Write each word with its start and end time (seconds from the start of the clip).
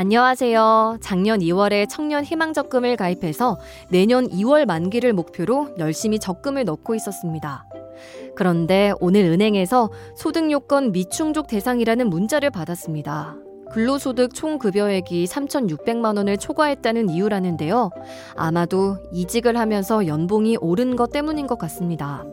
안녕하세요. 0.00 0.98
작년 1.00 1.40
2월에 1.40 1.88
청년 1.90 2.22
희망 2.22 2.52
적금을 2.52 2.94
가입해서 2.94 3.58
내년 3.90 4.28
2월 4.28 4.64
만기를 4.64 5.12
목표로 5.12 5.74
열심히 5.80 6.20
적금을 6.20 6.64
넣고 6.66 6.94
있었습니다. 6.94 7.66
그런데 8.36 8.92
오늘 9.00 9.24
은행에서 9.24 9.90
소득 10.14 10.52
요건 10.52 10.92
미충족 10.92 11.48
대상이라는 11.48 12.10
문자를 12.10 12.50
받았습니다. 12.50 13.34
근로소득 13.72 14.34
총 14.34 14.60
급여액이 14.60 15.24
3,600만 15.24 16.16
원을 16.16 16.36
초과했다는 16.36 17.10
이유라는데요. 17.10 17.90
아마도 18.36 18.98
이직을 19.10 19.58
하면서 19.58 20.06
연봉이 20.06 20.56
오른 20.60 20.94
것 20.94 21.10
때문인 21.10 21.48
것 21.48 21.58
같습니다. 21.58 22.24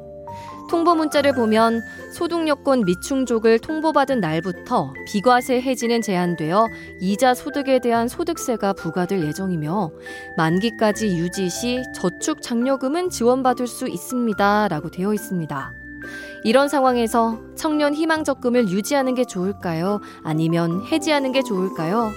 통보 0.69 0.95
문자를 0.95 1.33
보면 1.33 1.81
소득 2.11 2.47
요건 2.47 2.85
미충족을 2.85 3.59
통보받은 3.59 4.19
날부터 4.19 4.94
비과세 5.05 5.61
해지는 5.61 6.02
제한되어 6.02 6.67
이자 6.99 7.33
소득에 7.33 7.80
대한 7.80 8.07
소득세가 8.07 8.73
부과될 8.73 9.23
예정이며 9.23 9.91
만기까지 10.38 11.17
유지 11.17 11.49
시 11.49 11.81
저축 11.94 12.41
장려금은 12.41 13.09
지원받을 13.09 13.67
수 13.67 13.88
있습니다 13.88 14.67
라고 14.67 14.89
되어 14.89 15.13
있습니다. 15.13 15.73
이런 16.44 16.67
상황에서 16.67 17.39
청년 17.55 17.94
희망 17.94 18.23
적금을 18.23 18.69
유지하는 18.69 19.16
게 19.16 19.25
좋을까요? 19.25 20.00
아니면 20.23 20.85
해지하는 20.91 21.31
게 21.31 21.41
좋을까요? 21.41 22.11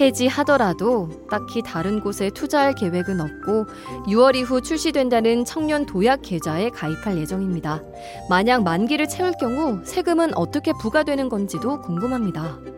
해지하더라도 0.00 1.08
딱히 1.30 1.62
다른 1.62 2.00
곳에 2.00 2.30
투자할 2.30 2.74
계획은 2.74 3.20
없고 3.20 3.66
6월 4.06 4.36
이후 4.36 4.60
출시된다는 4.60 5.44
청년 5.44 5.86
도약 5.86 6.22
계좌에 6.22 6.70
가입할 6.70 7.18
예정입니다. 7.18 7.82
만약 8.28 8.62
만기를 8.62 9.08
채울 9.08 9.32
경우 9.38 9.80
세금은 9.84 10.34
어떻게 10.36 10.72
부과되는 10.80 11.28
건지도 11.28 11.80
궁금합니다. 11.82 12.71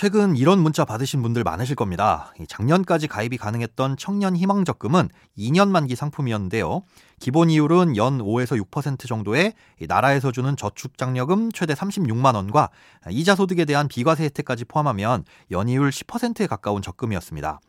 최근 0.00 0.34
이런 0.34 0.60
문자 0.60 0.86
받으신 0.86 1.20
분들 1.20 1.44
많으실 1.44 1.76
겁니다. 1.76 2.32
작년까지 2.48 3.06
가입이 3.06 3.36
가능했던 3.36 3.98
청년 3.98 4.34
희망 4.34 4.64
적금은 4.64 5.10
2년 5.36 5.68
만기 5.68 5.94
상품이었는데요. 5.94 6.84
기본 7.18 7.50
이율은 7.50 7.98
연 7.98 8.16
5에서 8.16 8.58
6% 8.70 9.06
정도의 9.06 9.52
나라에서 9.86 10.32
주는 10.32 10.56
저축 10.56 10.96
장려금 10.96 11.52
최대 11.52 11.74
36만 11.74 12.34
원과 12.34 12.70
이자 13.10 13.34
소득에 13.34 13.66
대한 13.66 13.88
비과세 13.88 14.24
혜택까지 14.24 14.64
포함하면 14.64 15.24
연이율 15.50 15.90
10%에 15.90 16.46
가까운 16.46 16.80
적금이었습니다. 16.80 17.60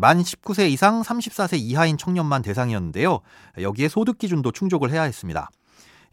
만 0.00 0.20
19세 0.20 0.68
이상 0.68 1.02
34세 1.02 1.60
이하인 1.60 1.96
청년만 1.96 2.42
대상이었는데요. 2.42 3.20
여기에 3.60 3.86
소득 3.86 4.18
기준도 4.18 4.50
충족을 4.50 4.90
해야 4.90 5.02
했습니다. 5.02 5.48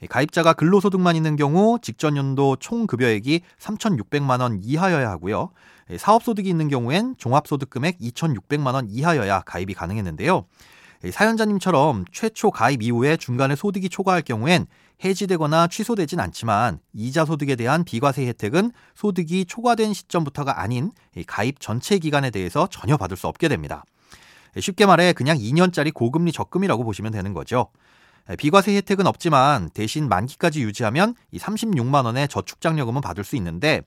가입자가 0.07 0.53
근로소득만 0.53 1.15
있는 1.15 1.35
경우 1.35 1.77
직전 1.81 2.15
연도 2.15 2.55
총 2.55 2.87
급여액이 2.87 3.41
3,600만 3.59 4.41
원 4.41 4.59
이하여야 4.61 5.09
하고요. 5.09 5.49
사업소득이 5.97 6.47
있는 6.47 6.69
경우엔 6.69 7.15
종합소득 7.17 7.69
금액 7.69 7.97
2,600만 7.99 8.73
원 8.75 8.87
이하여야 8.89 9.41
가입이 9.41 9.73
가능했는데요. 9.73 10.45
사연자님처럼 11.11 12.05
최초 12.11 12.51
가입 12.51 12.83
이후에 12.83 13.17
중간에 13.17 13.55
소득이 13.55 13.89
초과할 13.89 14.21
경우엔 14.21 14.65
해지되거나 15.03 15.67
취소되진 15.67 16.19
않지만 16.19 16.79
이자 16.93 17.23
소득에 17.23 17.55
대한 17.55 17.85
비과세 17.85 18.27
혜택은 18.27 18.71
소득이 18.95 19.45
초과된 19.45 19.93
시점부터가 19.93 20.61
아닌 20.61 20.91
가입 21.25 21.61
전체 21.61 21.99
기간에 21.99 22.31
대해서 22.31 22.67
전혀 22.69 22.97
받을 22.97 23.15
수 23.15 23.27
없게 23.27 23.47
됩니다. 23.47 23.85
쉽게 24.59 24.85
말해 24.85 25.13
그냥 25.13 25.37
2년짜리 25.37 25.93
고금리 25.93 26.33
적금이라고 26.33 26.83
보시면 26.83 27.13
되는 27.13 27.33
거죠. 27.33 27.69
비과세 28.37 28.75
혜택은 28.75 29.07
없지만 29.07 29.69
대신 29.73 30.07
만기까지 30.07 30.61
유지하면 30.61 31.15
이 31.31 31.39
36만 31.39 32.05
원의 32.05 32.27
저축장려금은 32.27 33.01
받을 33.01 33.23
수 33.23 33.35
있는데 33.35 33.81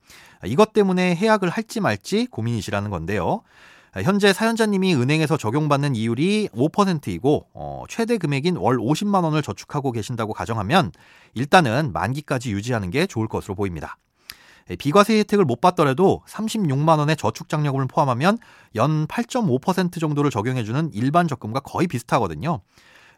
이것 0.45 0.73
때문에 0.73 1.15
해약을 1.15 1.49
할지 1.49 1.81
말지 1.81 2.27
고민이시라는 2.27 2.91
건데요. 2.91 3.43
현재 4.03 4.33
사연자님이 4.33 4.95
은행에서 4.95 5.37
적용받는 5.37 5.95
이율이 5.95 6.49
5%이고 6.55 7.49
어, 7.53 7.85
최대 7.91 8.17
금액인 8.17 8.57
월 8.57 8.79
50만 8.79 9.23
원을 9.23 9.43
저축하고 9.43 9.93
계신다고 9.93 10.33
가정하면 10.33 10.93
일단은 11.35 11.93
만기까지 11.93 12.53
유지하는 12.53 12.91
게 12.91 13.07
좋을 13.07 13.29
것으로 13.29 13.55
보입니다. 13.55 13.99
비과세 14.79 15.19
혜택을 15.19 15.45
못 15.45 15.61
받더라도 15.61 16.23
36만 16.27 16.99
원의 16.99 17.17
저축장려금을 17.17 17.87
포함하면 17.89 18.39
연 18.77 19.07
8.5% 19.07 20.01
정도를 20.01 20.31
적용해주는 20.31 20.91
일반 20.95 21.29
적금과 21.29 21.61
거의 21.61 21.87
비슷하거든요. 21.87 22.61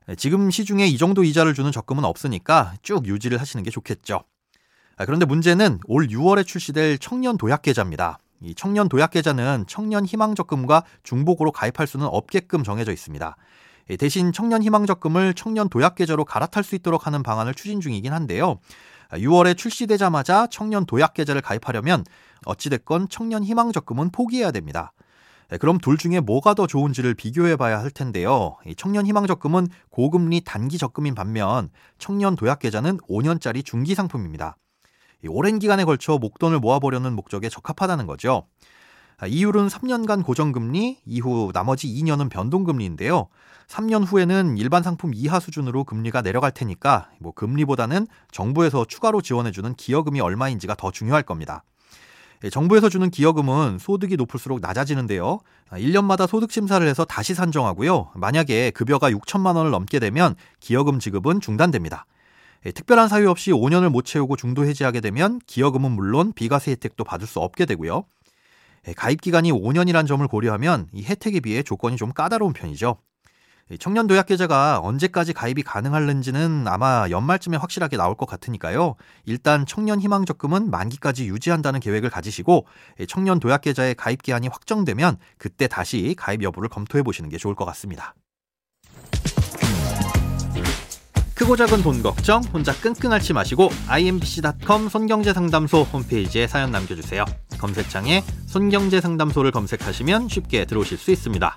네, 0.06 0.14
지금 0.16 0.50
시중에 0.50 0.86
이 0.86 0.98
정도 0.98 1.24
이자를 1.24 1.54
주는 1.54 1.72
적금은 1.72 2.04
없으니까 2.04 2.74
쭉 2.82 3.06
유지를 3.06 3.40
하시는 3.40 3.62
게 3.62 3.70
좋겠죠. 3.70 4.24
아, 4.96 5.06
그런데 5.06 5.24
문제는 5.24 5.80
올 5.86 6.08
6월에 6.08 6.46
출시될 6.46 6.98
청년 6.98 7.38
도약 7.38 7.62
계좌입니다. 7.62 8.18
이 8.42 8.54
청년 8.54 8.90
도약 8.90 9.12
계좌는 9.12 9.64
청년 9.66 10.04
희망 10.04 10.34
적금과 10.34 10.84
중복으로 11.02 11.52
가입할 11.52 11.86
수는 11.86 12.06
없게끔 12.06 12.62
정해져 12.62 12.92
있습니다. 12.92 13.36
대신 13.98 14.32
청년 14.32 14.62
희망 14.62 14.84
적금을 14.84 15.32
청년 15.34 15.70
도약 15.70 15.94
계좌로 15.94 16.26
갈아탈 16.26 16.64
수 16.64 16.74
있도록 16.74 17.06
하는 17.06 17.22
방안을 17.22 17.54
추진 17.54 17.80
중이긴 17.80 18.12
한데요. 18.12 18.58
6월에 19.10 19.50
아, 19.50 19.54
출시되자마자 19.54 20.48
청년 20.50 20.84
도약 20.84 21.14
계좌를 21.14 21.40
가입하려면 21.40 22.04
어찌됐건 22.44 23.08
청년 23.08 23.42
희망 23.42 23.72
적금은 23.72 24.10
포기해야 24.10 24.50
됩니다. 24.50 24.92
네, 25.50 25.58
그럼 25.58 25.78
둘 25.78 25.98
중에 25.98 26.20
뭐가 26.20 26.54
더 26.54 26.66
좋은지를 26.66 27.14
비교해 27.14 27.56
봐야 27.56 27.78
할 27.78 27.90
텐데요. 27.90 28.56
청년 28.76 29.06
희망 29.06 29.26
적금은 29.26 29.68
고금리 29.90 30.42
단기 30.44 30.78
적금인 30.78 31.14
반면 31.14 31.70
청년 31.98 32.34
도약 32.34 32.60
계좌는 32.60 32.98
5년짜리 33.08 33.64
중기 33.64 33.94
상품입니다. 33.94 34.56
오랜 35.28 35.58
기간에 35.58 35.84
걸쳐 35.84 36.18
목돈을 36.18 36.58
모아보려는 36.58 37.14
목적에 37.14 37.48
적합하다는 37.48 38.06
거죠. 38.06 38.46
아, 39.18 39.26
이율은 39.26 39.68
3년간 39.68 40.24
고정금리, 40.24 40.98
이후 41.06 41.50
나머지 41.54 41.86
2년은 41.88 42.30
변동금리인데요. 42.30 43.28
3년 43.68 44.04
후에는 44.06 44.58
일반 44.58 44.82
상품 44.82 45.12
이하 45.14 45.40
수준으로 45.40 45.84
금리가 45.84 46.20
내려갈 46.22 46.50
테니까 46.50 47.10
뭐 47.20 47.32
금리보다는 47.32 48.06
정부에서 48.32 48.84
추가로 48.84 49.22
지원해주는 49.22 49.74
기여금이 49.76 50.20
얼마인지가 50.20 50.74
더 50.74 50.90
중요할 50.90 51.22
겁니다. 51.22 51.64
예, 52.44 52.50
정부에서 52.50 52.90
주는 52.90 53.08
기여금은 53.10 53.78
소득이 53.78 54.16
높을수록 54.16 54.60
낮아지는데요. 54.60 55.40
1년마다 55.70 56.24
아, 56.24 56.26
소득 56.26 56.52
심사를 56.52 56.86
해서 56.86 57.06
다시 57.06 57.34
산정하고요. 57.34 58.10
만약에 58.14 58.70
급여가 58.70 59.10
6천만 59.10 59.56
원을 59.56 59.70
넘게 59.70 59.98
되면 59.98 60.36
기여금 60.60 60.98
지급은 60.98 61.40
중단됩니다. 61.40 62.04
예, 62.66 62.70
특별한 62.70 63.08
사유 63.08 63.30
없이 63.30 63.50
5년을 63.50 63.88
못 63.88 64.04
채우고 64.04 64.36
중도 64.36 64.66
해지하게 64.66 65.00
되면 65.00 65.40
기여금은 65.46 65.92
물론 65.92 66.34
비과세 66.34 66.72
혜택도 66.72 67.02
받을 67.02 67.26
수 67.26 67.40
없게 67.40 67.64
되고요. 67.64 68.04
예, 68.88 68.92
가입 68.92 69.22
기간이 69.22 69.50
5년이란 69.50 70.06
점을 70.06 70.26
고려하면 70.28 70.88
이 70.92 71.02
혜택에 71.02 71.40
비해 71.40 71.62
조건이 71.62 71.96
좀 71.96 72.12
까다로운 72.12 72.52
편이죠. 72.52 72.98
청년 73.78 74.06
도약 74.06 74.26
계좌가 74.26 74.80
언제까지 74.82 75.32
가입이 75.32 75.62
가능할는지는 75.62 76.66
아마 76.68 77.06
연말쯤에 77.08 77.56
확실하게 77.56 77.96
나올 77.96 78.14
것 78.14 78.26
같으니까요. 78.26 78.94
일단 79.24 79.64
청년 79.66 80.00
희망 80.00 80.26
적금은 80.26 80.70
만기까지 80.70 81.26
유지한다는 81.26 81.80
계획을 81.80 82.10
가지시고 82.10 82.66
청년 83.08 83.40
도약 83.40 83.62
계좌의 83.62 83.94
가입 83.94 84.22
기한이 84.22 84.48
확정되면 84.48 85.16
그때 85.38 85.66
다시 85.66 86.14
가입 86.18 86.42
여부를 86.42 86.68
검토해 86.68 87.02
보시는 87.02 87.30
게 87.30 87.38
좋을 87.38 87.54
것 87.54 87.64
같습니다. 87.64 88.14
크고 91.34 91.56
작은 91.56 91.82
돈 91.82 92.00
걱정 92.00 92.42
혼자 92.52 92.72
끙끙 92.72 93.12
앓지 93.12 93.32
마시고 93.32 93.70
imbc.com 93.88 94.88
손경제상담소 94.88 95.82
홈페이지에 95.82 96.46
사연 96.46 96.70
남겨주세요. 96.70 97.24
검색창에 97.58 98.22
손경제상담소를 98.46 99.50
검색하시면 99.50 100.28
쉽게 100.28 100.64
들어오실 100.64 100.96
수 100.96 101.10
있습니다. 101.10 101.56